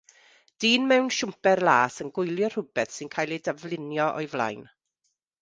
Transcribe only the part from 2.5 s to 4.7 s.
rhywbeth sy'n cael ei daflunio o'i flaen.